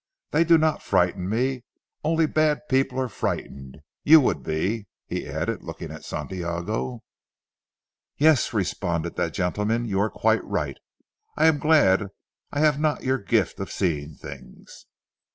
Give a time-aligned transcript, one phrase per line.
[0.31, 1.63] They do not frighten me.
[2.03, 3.81] Only bad people are frightened.
[4.03, 7.01] You would be," he added looking at Santiago.
[8.17, 10.79] "Yes," responded that gentleman, "you are quite right.
[11.37, 12.07] I am glad
[12.51, 14.87] I have not your gift of seeing things."